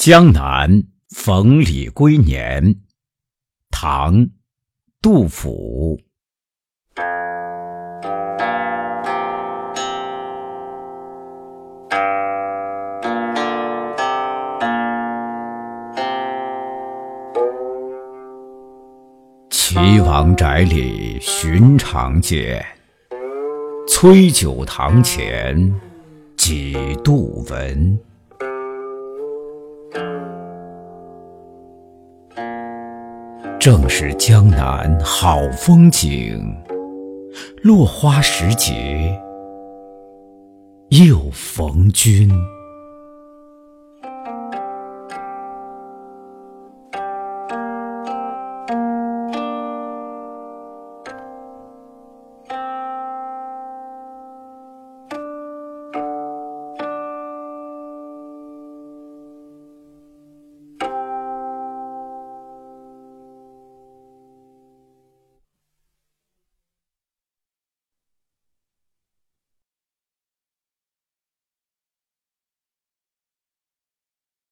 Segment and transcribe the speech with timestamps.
[0.00, 0.82] 江南
[1.14, 2.74] 逢李龟年，
[3.70, 4.16] 唐·
[5.02, 6.00] 杜甫。
[19.50, 22.64] 岐王宅里寻常见，
[23.86, 25.78] 崔九堂前
[26.38, 26.72] 几
[27.04, 28.00] 度闻。
[33.58, 36.42] 正是江南好风景，
[37.62, 39.14] 落花时节
[40.88, 42.30] 又逢君。